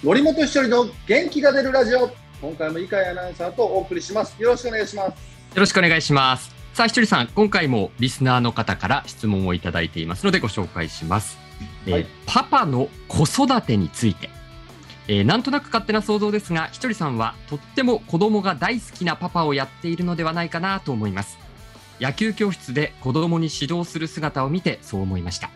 [0.00, 2.08] 森本一人の元気が出るラジオ。
[2.40, 4.40] 今回も井海アナウンサーとお送りします。
[4.40, 5.08] よろしくお願いします。
[5.08, 5.14] よ
[5.56, 6.54] ろしくお願いします。
[6.72, 11.36] さあひとりさん今回もリスナーの方から質問をいただいていますのでご紹介します、
[11.90, 14.30] はい、えー、パパの子育てについて。
[15.08, 21.38] えー、なんとなく勝手な想像ですがひとりさんはとっても子供が大好きなパパをやっているのではないかなと思います。
[22.00, 25.50] 野球教室で子供に指導する姿を見てそう思いました。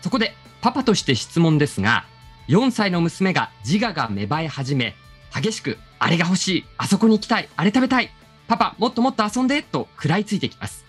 [0.00, 2.04] そこでパパとして質問ですが
[2.48, 4.94] 4歳の娘が自我が芽生え始め
[5.34, 8.10] 激しくあれが欲しいあそこに行きたいあれ食べたい
[8.46, 10.84] パパもっともっと遊んでと食らいついてきます。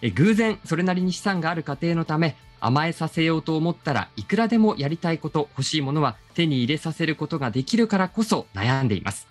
[0.00, 9.28] え偶然それなりに資産がある家庭のため甘えさせようと思ったらいくらでもやりたいこと欲しいものは手に入れさせることができるからこそ悩んでいます。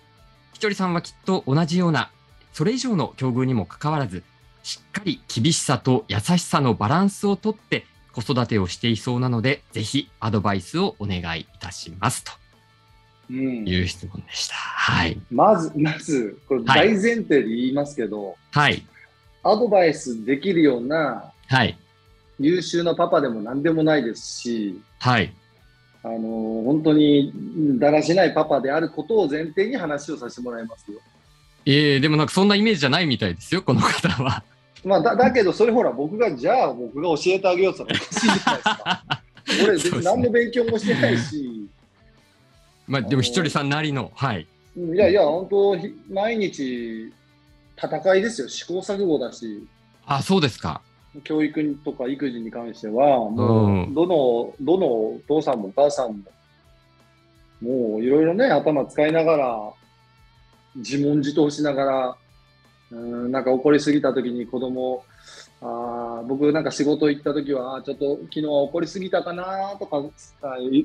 [0.52, 2.10] ひとりさんはきっと同じような
[2.52, 4.22] それ以上の境遇にもかかわらず
[4.62, 12.32] しっかり厳しさと優しさのバランスをとって子育てをしていそうなので、ぜひアドバイスをお願いいたしますと。
[13.30, 14.54] いう質問でした。
[14.54, 15.18] はい。
[15.30, 18.86] まず、まず、これ大前提で言いますけど、はい。
[19.42, 21.78] アドバイスできるような、はい。
[22.38, 25.34] 優秀なパパでも何でもないですし、はい。
[26.02, 26.18] あの
[26.64, 27.32] 本当に
[27.78, 31.00] だらしないパパであることを前提に話をさせてもらいますよ。
[31.64, 34.44] ええー、でもなんかそんなイメージじゃないみたいですよ、この方は。
[34.84, 39.24] まあ、だだけど、それほら、僕が、じゃあ僕が教えてあげようって言ったらおかしいじゃないですか。
[39.64, 41.68] 俺、別に何の勉強もしてないし。
[42.86, 44.46] まあ、でも、ひとりさんなりの、はい。
[44.76, 45.76] いやいや、本当、
[46.10, 47.12] 毎日、
[47.76, 49.66] 戦いですよ、試行錯誤だし。
[50.06, 50.82] あ、そうですか。
[51.22, 56.24] 教育とか育児に関しては、もう、どの、どのお父さんもお母さん
[57.62, 59.72] も、もういろいろね、頭使いながら、
[60.76, 62.16] 自問自答しながら、
[62.94, 65.04] うんなんか怒りすぎた時に子供
[65.60, 70.02] あ僕なんか仕事行った時はちょっと昨日は怒りすぎたかなとか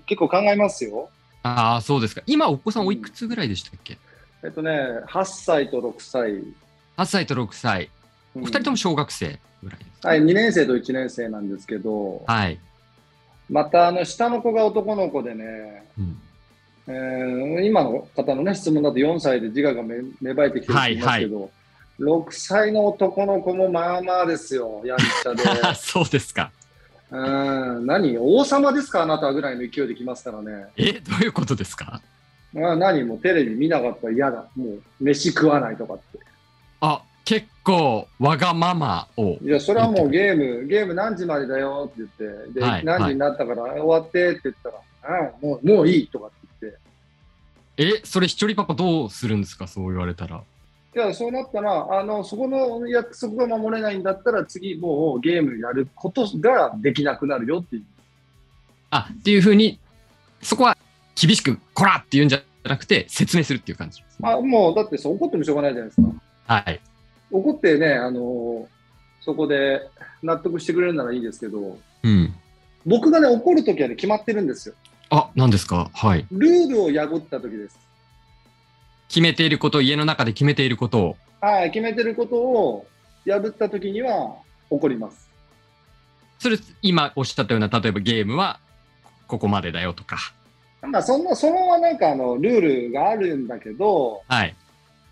[0.06, 1.10] 結構考えますよ。
[1.44, 2.22] ああそうですか。
[2.26, 3.98] 今お子さんおいくつぐらいでしたっけ、
[4.44, 4.72] うん、えっとね
[5.08, 6.32] 8歳と6歳。
[6.98, 7.90] 8歳と6歳。
[8.36, 12.60] お二人とも小学生ぐらいですか、はい、2年生と1年生なんですけど、はい、
[13.50, 16.22] またあの下の子が男の子でね、うん
[16.88, 21.50] えー、今の方の、ね、質問だと4歳で自我が芽生えてきてるんですけど、はいはい
[22.00, 25.44] 6歳の男の子もまあまあですよ、やんちゃで。
[25.76, 26.52] そうですか。
[27.12, 28.18] うん、何？
[28.18, 29.04] 王様ですか？
[29.04, 30.68] あなたぐらいの勢いできますからね。
[30.78, 32.02] え、どういうことですか？
[32.56, 33.04] あ何？
[33.04, 34.46] もテレビ見なかったら嫌だ。
[34.56, 36.20] もう飯食わないとかって。
[36.82, 39.38] あ、結構わがままを。
[39.42, 46.80] いや、それはもうゲーム、ゲーム何時までだよって言って、で、はい、何時になったから終わってって言ったら、あもうもういいとかって言って。
[48.00, 49.68] え、それ一人パパどうするんですか？
[49.68, 50.44] そう言われたら。
[50.96, 57.84] いや、そうなったら、あの、そこの約束が守れないんだったら、次もうゲームやることができなくなるよっていう。
[58.90, 59.80] あ、っていうふうに、
[60.42, 60.76] そこは
[61.16, 66.08] 厳しく、こらって言うんじゃなくて、説明するっていう感じです、ね、あ、もう、だってそう怒ってもしょうがないじゃないですか。
[66.48, 66.80] はい。
[67.30, 68.68] 怒ってね、あの、
[69.22, 69.88] そこで
[70.24, 72.34] 納得してくれるならいいですけど、うん。
[72.86, 74.76] 僕がね、怒るときはね、決まってるんですよ。
[75.12, 75.92] あ、何ですか？
[75.94, 76.26] はい。
[76.32, 77.78] ルールを破ったときです。
[79.10, 81.18] 決めていること、家の中で決めていることを。
[81.42, 82.86] はい、決めてることを
[83.26, 84.36] 破ったときには
[84.70, 85.30] 怒ります。
[86.38, 88.60] それ、今おっしゃったような、例えばゲームは
[89.28, 90.18] ここまでだよとか。
[90.82, 94.56] まあ、その、そのはなんかあの、ルールがあるんだけど、はい。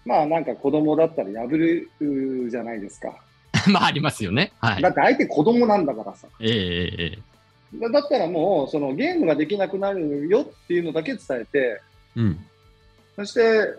[0.06, 3.20] まあ、なんか子供だったら破るじゃないですか。
[3.68, 4.54] まあ、ありますよね。
[4.62, 4.82] はい。
[4.82, 6.28] だって相手子供なんだからさ。
[6.40, 7.20] えええ
[7.80, 7.90] え。
[7.90, 11.82] だったらもう、そのゲームができなくなるよっていうのだけ伝えて、
[12.16, 12.46] うん。
[13.18, 13.74] そして、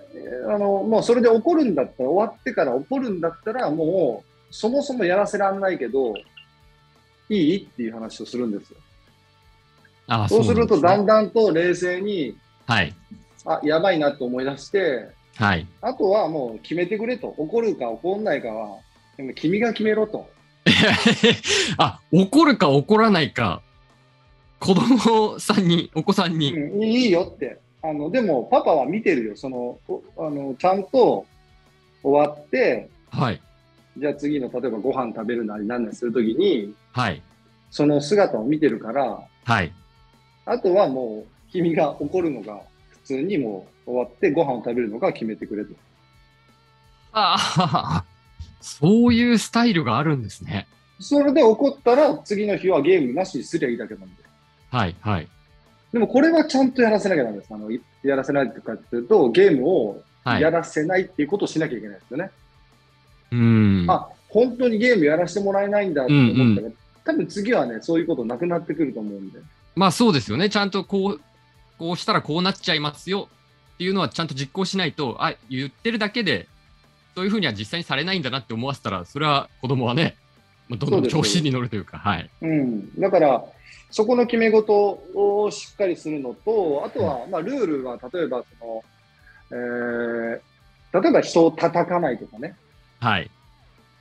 [0.48, 6.12] あの、もうそれで怒るんだったら、終わってから怒るんだったら、もう、そもそもやらせらんないけど、
[7.28, 7.56] いい？
[7.58, 8.78] っていう話をするんですよ。
[10.08, 12.92] あそうすると、だんだんと冷静に、はい。
[13.44, 15.66] あ、やばいなと思い出して、はい。
[15.82, 17.28] あとはもう決めてくれと。
[17.36, 18.78] 怒るか怒んないかは、
[19.36, 20.28] 君が決めろと。
[21.78, 23.62] あ、怒るか怒らないか、
[24.58, 26.52] 子供さんに、お子さんに。
[26.54, 27.60] うん、いいよって。
[27.82, 29.78] あのでもパパは見てるよその
[30.18, 31.26] あのちゃんと
[32.02, 33.40] 終わって、はい、
[33.96, 37.22] じゃあ次の例えばご飯食べるなり何なりするときに、はい、
[37.70, 39.72] その姿を見てるから、はい、
[40.44, 45.72] あとはもう君が怒るのが普通にもう終わってご飯を食べるのか決めてくれと。
[47.12, 48.04] ああ、
[48.60, 50.66] そういうスタイルがあるんですね。
[51.00, 54.14] それで怒ったら次の日はゲームなしにすりゃいいだけなんで。
[54.70, 55.28] はいはい。
[55.92, 57.48] でもこれはちゃんとやらせなきゃなんです。
[57.50, 57.70] あの
[58.02, 62.30] やらせないとかっていうと、ゲームをやらせないっていうことをしなきゃいけないですよね。
[63.32, 63.86] うん。
[63.88, 66.74] あ、本当にゲームやらせてもらえないんだと思ったら、うんうん、
[67.04, 69.38] 多分次はね、そういうことなくなってくると思うんで。
[69.76, 70.50] まあそうですよね。
[70.50, 71.20] ちゃんとこう、
[71.78, 73.28] こうしたらこうなっちゃいますよ
[73.74, 76.48] っていうのはちゃんと実行しないと、あ、言ってるだけで、
[77.14, 80.16] そういうふうには実際にされないんだなって思わせたら、それは子供はね、
[80.68, 82.30] どんどん調子に乗るというか、はい。
[82.42, 83.00] うん。
[83.00, 83.44] だから、
[83.90, 84.74] そこの決め事
[85.14, 88.84] をしっかりするのと、あとは、まあ、ルールは、例えば、その、
[89.50, 92.54] えー、例えば人を叩かないとかね。
[93.00, 93.30] はい。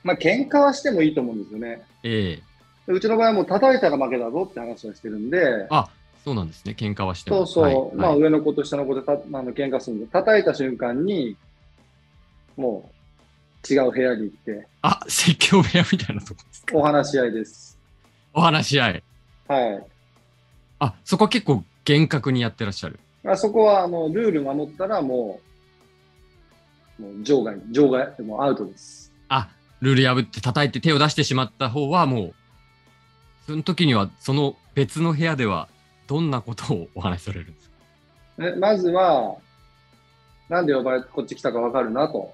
[0.04, 1.82] まあ、喧嘩はしてもいいと思うんですよね。
[2.02, 2.42] え
[2.86, 5.66] えー、うちの場合はもう叩いたら負けだぞって話をしてるんで。
[5.70, 5.88] あ、
[6.22, 6.74] そうなんですね。
[6.78, 7.46] 喧嘩はしても。
[7.46, 7.88] そうそう。
[7.88, 11.36] はい、まあ、上の子と下の子でたあの喧嘩するんで、叩いた瞬間に、
[12.56, 12.90] も
[13.70, 14.66] う、違う部屋に行って。
[14.82, 16.76] あ、説教部屋みたいなとこですか？
[16.76, 17.78] お話し合いです。
[18.34, 19.02] お話し合い。
[19.48, 19.84] はい。
[20.78, 23.00] あ、そこは結構厳格にやってらっしゃる。
[23.26, 25.40] あそこは、あの、ルール守ったらも
[26.98, 29.12] う、もう場外、場外、もうアウトです。
[29.28, 29.50] あ、
[29.80, 32.34] ルール破って叩いて手を出してしまった方はもう、
[33.46, 35.68] その時には、その別の部屋では、
[36.06, 37.68] どんなことをお話しされるんです
[38.38, 38.46] か？
[38.46, 39.36] えまずは、
[40.48, 42.32] なんで呼ばれてこっち来たかわかるなと。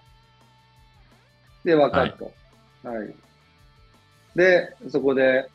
[1.65, 2.33] で、分かると。
[2.87, 3.15] はい、はい。
[4.37, 5.49] で、そこで、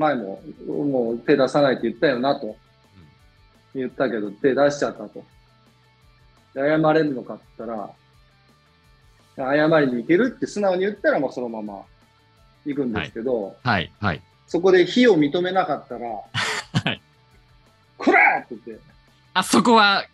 [0.00, 2.56] 前も、もう手出さないって言ったよなと。
[3.74, 5.22] 言ったけど、手出しちゃったと。
[6.54, 7.70] 謝れるのかって言っ
[9.36, 11.82] たら、謝りに行けるって素直に言ったら、もうそのまま
[12.64, 17.00] 行くんですけど、はい、はい、そこで非を認めなかったら、 はい。
[17.98, 18.84] こらって言って。
[19.34, 20.04] あそこは、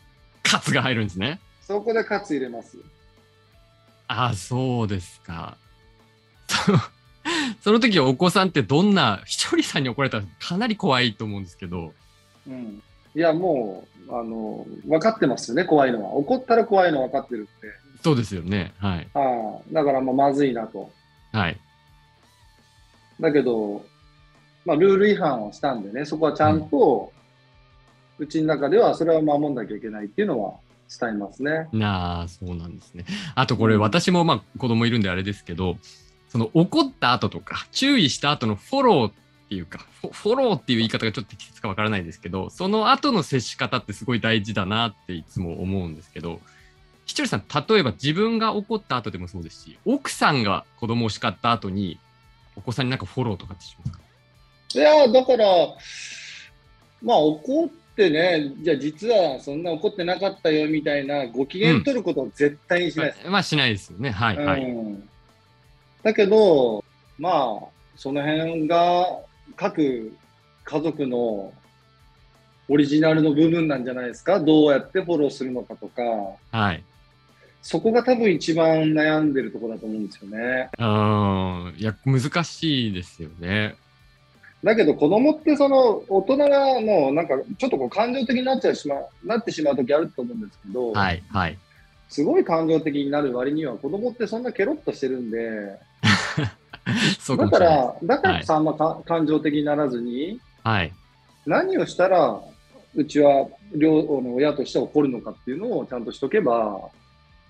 [0.43, 1.41] カツが入るんですね。
[1.63, 2.77] そこでカツ入れます。
[4.09, 5.57] あ、そうですか。
[7.61, 11.93] その時お子さんってどんな、ひとりさんに怒られたらかなり怖いと思うんですけど。
[12.47, 12.83] うん。
[13.15, 16.15] いや、もう、あの、分かってますよね、怖いのは。
[16.15, 17.69] 怒ったら怖いの分かってるって。
[18.03, 18.73] そうですよね。
[18.79, 19.09] はい。
[19.15, 20.91] ああ、だからもうまずいなと。
[21.33, 21.59] はい。
[23.21, 23.85] だけど、
[24.65, 27.13] まあ、ルール違反をしたんでね、そこはちゃんと、
[28.19, 30.55] うち、ん、の中ではそれは守んなきゃいけないっていうのは
[31.01, 31.69] 伝えますね。
[31.73, 33.05] なあ、そうなんですね。
[33.35, 35.77] あとこれ、私もまあ子供いるんであれですけど、
[36.29, 39.13] その怒った後とか、注意した後のフォローっ
[39.49, 46.41] ていうかフ、フォローっていう言い方がちょっと適切かわからないですけど、その後の接し方ってすごい大事だなっていつも思うんですけど、
[47.05, 51.99] ひとりさん、例えば自分が怒った後でもそうですし、奥さんが子供を叱った後に、
[52.57, 54.01] お子さんになんかフォローとかってしますか？
[54.75, 55.47] いや、だから、
[57.03, 64.11] まあ怒ってね、じゃあ実はそんな怒ってなかったよみたいなご機嫌取ることを絶対にしないです、うん、まあ、しないですよね。
[64.11, 64.63] はい、はい。
[64.63, 65.09] うん
[66.07, 66.85] だけど、
[67.19, 67.67] まあ、
[67.97, 69.19] その辺が
[69.57, 70.13] 各
[70.63, 71.53] 家族の
[72.69, 74.39] オリジナルの部分なんじゃないですか？
[74.39, 76.03] どうやってフォローするのかとか。
[76.57, 76.85] はい。
[77.61, 80.71] そこが多分一番悩んでるところだと思うんですよね。
[80.79, 81.75] うん。
[81.77, 83.75] いや、難しいですよね。
[84.63, 88.95] だけど子供ってその大人がもうなんかちょっとこう感情的になっちゃうしま
[89.25, 91.59] なってしまう時あると思うんですけど、はいはい、
[92.09, 95.79] すごい感情的になる割には子供ってそんなケロッとしてるんで、
[97.37, 98.75] だから、だからさ、あんま
[99.05, 100.93] 感情的にならずに、はい、
[101.45, 102.41] 何をしたら、
[102.95, 106.91] うちは両の親として怒るのかっていうのをちゃんとしとけば、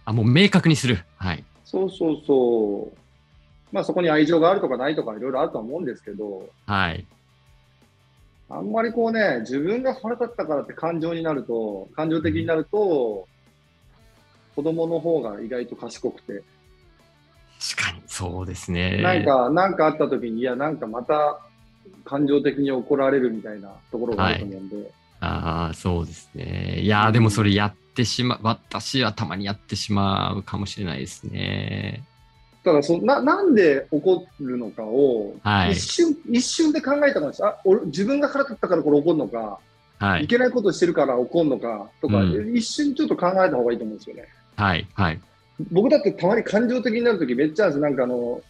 [0.07, 1.05] あ、もう明確にする。
[1.17, 1.45] はい。
[1.65, 2.97] そうそうそう。
[3.73, 7.05] まあそこに愛情があるとかないとかいろいろあると思うんですけど、はい。
[8.49, 13.27] あんまりこうね、自分が腹立ったからって感情になると、感情的になると、
[14.55, 16.45] 子供の方が意外と賢くて。
[17.77, 19.03] 確かに、そうですね。
[19.03, 21.39] なんか、なんかあった時に、いや、なんかまた
[22.07, 24.77] 感情的に怒られるみたいなところがあると思うんで。
[24.77, 24.87] はい、
[25.21, 26.81] ああ、そうですね。
[26.81, 32.05] いや、でもそれやってしまう、私はたまにやってしまうかもしれないですね。
[32.65, 37.55] だからそな、なんで怒るのかを、はい、一瞬、一瞬で考えたかもしれない。
[37.55, 39.59] あ俺自分が腹立ったからこれ怒るのか、
[39.99, 44.25] はい、いけないことしてるから怒るのかとか、うん、一瞬ちょっと考えた方がいいと思うんですよね。
[44.57, 45.21] はい、はい。
[45.71, 48.43] 僕だってたまに感情的になるときめっちゃなんかあの、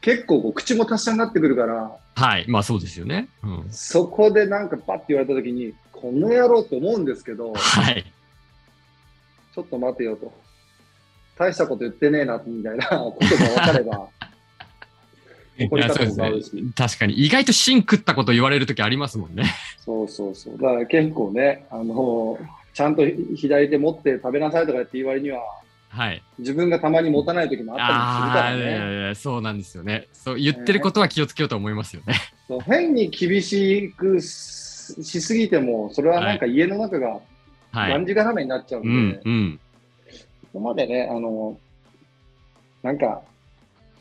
[0.00, 3.28] 結構こう口も達者になってくるから、はい、まあそうですよね。
[3.42, 8.04] うん、そこでなんかパッて言われたときに、この野郎って思うんですけど、はい。
[9.54, 10.32] ちょっと待てよと。
[11.36, 14.08] 大したこと言ってねえな、みたいな ことが分かれば。
[15.58, 17.14] 怒り方も変わるし、ね、確かに。
[17.14, 19.44] 意外と芯食ったこと言われるときありますもんね。
[19.84, 20.58] そうそうそう。
[20.58, 22.38] だから結構ね、あの、
[22.72, 23.02] ちゃんと
[23.36, 25.42] 左手持って食べなさいとかって言われには、
[25.90, 29.14] はい、自分がたまに持たない時もあったりするからね。
[29.16, 30.06] そうなんですよね。
[30.12, 32.14] そう言ってることは気をつけようと思いますよね。
[32.46, 37.20] そう変に厳しくしすぎても、それはなんか家の中が
[37.72, 39.60] がんじがらめになっちゃうんで、はいうんうん、
[40.08, 40.16] そ
[40.52, 41.58] こまでね、あの、
[42.82, 43.22] なんか、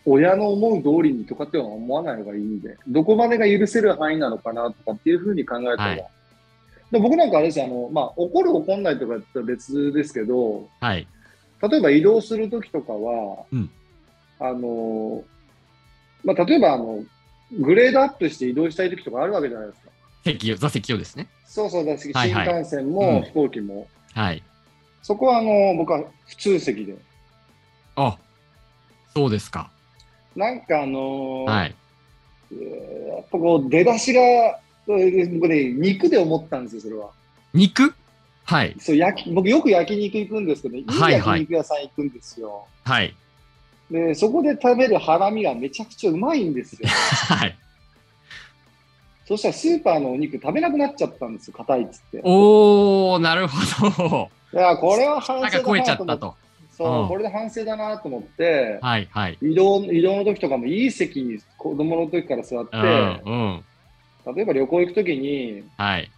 [0.05, 6.05] 親の思う通りにとかっては思わない方がいいんで、どこまでが許せる範囲なのかなとかっていうふうに考えたら、はい
[6.91, 11.08] で僕なんかあれですよ、あの、まあ、怒る怒んないとかって別ですけど、はい。
[11.62, 13.70] 例えば移動するときとかは、うん
[14.42, 15.24] あの、
[16.24, 17.04] まあ、例えばあの、
[17.60, 19.89] グレードアップして移動したいときとかあるわけじゃないですか。
[20.24, 21.28] 席を、座席をですね。
[21.46, 23.88] そうそうだし、はいはい新幹線うんも飛行機も。
[24.13, 24.44] はい。
[25.01, 26.96] そこはあの、僕は普通席で。
[27.96, 28.18] あ、
[29.13, 29.70] そうですか。
[30.36, 31.75] なんかあのーはい。
[32.54, 34.22] えーやっぱこう出だしが、
[34.88, 37.10] 僕ね、肉で思ったんですよ、それは。
[37.54, 37.94] 肉？
[38.50, 38.75] はい。
[38.79, 42.65] そう焼き僕よく焼肉行くんですけど、いいはいはい焼肉屋さん行くんですよ。
[42.84, 43.13] はい。
[43.91, 46.89] で、そこで食べるハラミがめちゃくちゃうまいんですよ。
[46.89, 47.56] はい。
[49.27, 52.18] そしたらスーパーのお肉食べなくなっちゃったんですよ、硬いっつって。
[52.18, 54.29] いおー、なるほど。
[54.51, 56.06] や、これは反省だなと思って。
[56.06, 56.36] たと。
[56.75, 59.38] そうう、んこれで反省だなと思って、はいはい。
[59.44, 64.36] 移動移動の時とかもいい席に子供の時から座って、うん、うん。
[64.36, 66.10] 例えば旅行行く時に、はい。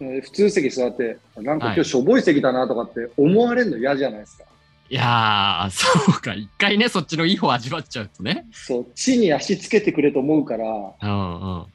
[0.00, 4.44] えー普通席座って、なんかはい今日しょぼい席だなとかって思われるの嫌じゃないですか。
[4.90, 6.34] いやー、そうか。
[6.34, 8.46] 一回ね、そっちのいい方味わっちゃうとね。
[8.52, 11.66] そう、地に足つけてくれと思うから、うんうん。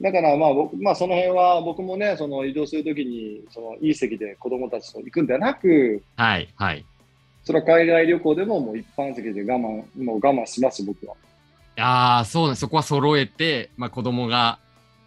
[0.00, 6.80] だからまあ僕、まあその辺は僕もね、その移動するときに、そのいい席で子供たちと行くんではなく、はいはい。
[6.80, 6.84] い
[7.44, 11.14] それは海外旅行でももう一般席で我慢、もう我慢します、僕は。
[11.80, 12.54] やー、そうね。
[12.54, 14.58] そこは揃えて、まあ子供が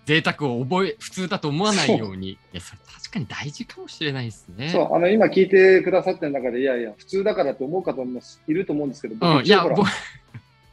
[0.05, 2.31] 贅沢を覚え、普通だと思わないように。
[2.31, 4.69] いや、それ確かに大事かもしれないですね。
[4.69, 9.45] そう、あの今聞いてくださってる中で、いやいや、普通だからって思う方もいると思うんですけど、僕うん。
[9.45, 9.63] いや、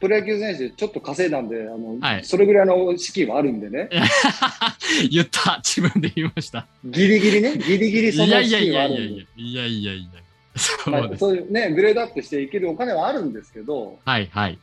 [0.01, 3.89] プロ野球選手ちょっと稼いだんで、あの、はいそれぐらいの資金はあるんでね、
[5.09, 5.61] 言った。
[5.63, 6.67] 自分で言いました。
[6.83, 9.25] ギリギリね、ギリギリいその資金はあるんでやいやいや。
[9.35, 10.21] いやいやいや。
[10.55, 11.19] そまあ、うです。
[11.19, 14.59] そういうね、グレードアップしていけるお金はあるんですけど、はいはい。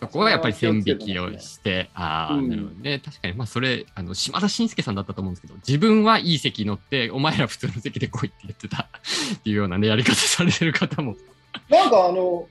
[0.00, 3.00] そこはやっぱり線引きをして、ああ、うんなるほどね。
[3.04, 8.88] 確かに、まあそれ、あの、島田紳介さんだったと思うんですけど、自分はいい席乗って、お前ら普通の席で来いって言ってた
[9.34, 11.16] っていうようなね、やり方されてる方も。
[11.68, 12.48] なんかあの、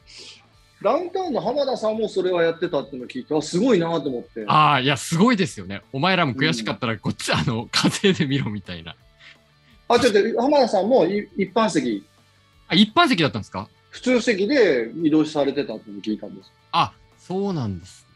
[0.81, 4.45] ダウンタウンの浜田さんもそれはやってたっていうのを聞いて、あすごいなと思って。
[4.47, 5.81] ああ、いや、すごいですよね。
[5.91, 8.95] お前らも悔しかったら、こっち、あの、稼いでみろみたいな。
[9.89, 12.05] あ、ちょっと浜田さんもい一般席、
[12.67, 13.67] あ、一般席だったんですか？
[13.89, 16.51] 普通席で移動されてたってのを聞いたんです。
[16.71, 16.93] あ、
[17.29, 18.07] そうなんです。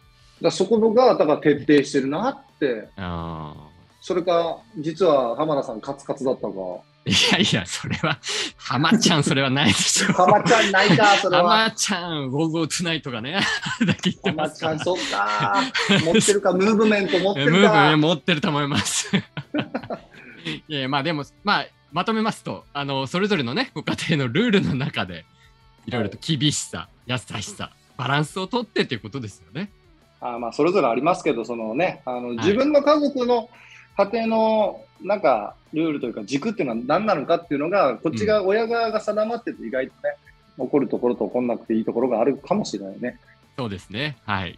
[0.41, 3.67] だそこのが、だから徹底してるなって、ああ。
[4.01, 6.47] それか、実は浜田さんカツカツだったか。
[7.05, 8.17] いやいや、それは、
[8.57, 10.13] 浜ちゃん、それはないでしょ。
[10.13, 11.43] 浜ちゃんないか、それは。
[11.67, 13.39] 浜ちゃん、ゴーゴートゥナイトがね、
[13.85, 14.97] だけ言ってますから浜ちゃん、。
[14.97, 15.63] そっか。
[16.05, 17.97] 持ってるか、ムーブメント持ってムーブねるか。
[17.97, 19.15] 持ってると思います。
[20.67, 25.25] いやまあでも、まあ、まとめますと、あの、それぞれのね、ご家庭のルールの中で、
[25.85, 29.71] いろいろと厳しさ、優しさ、バランスをとってっていうことですよね。
[30.21, 33.49] あまあ、それぞれありますけど、そのね、あの自分の家族の
[33.97, 40.15] 家庭のなんかルールというか軸っていうのは何なのかっていうのが、こっちが親側が定まってると意外とね、
[40.57, 43.19] 起こるところと起こんなくていいところがあるかもしれないね。
[43.57, 44.17] そうですね。
[44.25, 44.57] はい。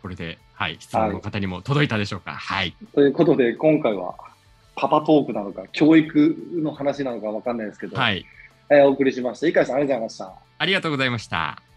[0.00, 2.32] これで、はい、質問の方にも届いたでしょうか。
[2.32, 2.74] はい。
[2.94, 4.14] ということで、今回は
[4.74, 8.24] パパトークなのか、教育の話なのかわかんないですけど、はい。
[8.70, 9.46] えーお送りしました。
[9.46, 10.34] 井川さん、ありがとうございました。
[10.58, 11.71] ありがとうございました。